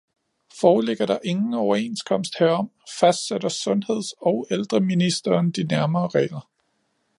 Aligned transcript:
Foreligger 0.59 1.05
der 1.05 1.19
ingen 1.23 1.53
overenskomst 1.53 2.39
herom, 2.39 2.71
fastsætter 2.99 3.49
sundheds- 3.49 4.13
og 4.21 4.47
ældreministeren 4.51 5.51
de 5.51 5.63
nærmere 5.63 6.07
regler 6.07 6.49